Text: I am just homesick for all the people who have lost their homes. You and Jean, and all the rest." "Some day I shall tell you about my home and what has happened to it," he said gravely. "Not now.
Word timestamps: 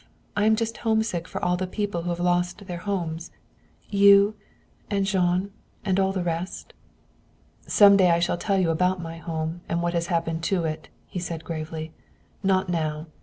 I 0.35 0.45
am 0.45 0.55
just 0.55 0.77
homesick 0.77 1.27
for 1.27 1.45
all 1.45 1.57
the 1.57 1.67
people 1.67 2.01
who 2.01 2.09
have 2.09 2.19
lost 2.19 2.65
their 2.65 2.79
homes. 2.79 3.29
You 3.91 4.33
and 4.89 5.05
Jean, 5.05 5.51
and 5.85 5.99
all 5.99 6.11
the 6.11 6.23
rest." 6.23 6.73
"Some 7.67 7.97
day 7.97 8.09
I 8.09 8.17
shall 8.19 8.39
tell 8.39 8.57
you 8.57 8.71
about 8.71 8.99
my 8.99 9.17
home 9.19 9.61
and 9.69 9.79
what 9.83 9.93
has 9.93 10.07
happened 10.07 10.41
to 10.45 10.63
it," 10.65 10.89
he 11.05 11.19
said 11.19 11.43
gravely. 11.43 11.93
"Not 12.41 12.67
now. 12.67 13.05